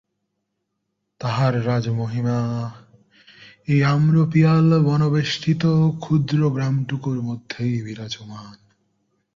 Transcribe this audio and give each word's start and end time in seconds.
তাঁহার 1.21 1.53
রাজমহিমা 1.67 2.39
এই 3.67 3.79
আম্রপিয়ালবনবেষ্টিত 3.83 5.63
ক্ষুদ্র 5.99 6.39
গ্রামটুকুর 6.49 7.17
মধ্যেই 7.21 7.75
বিরাজমান। 7.81 8.57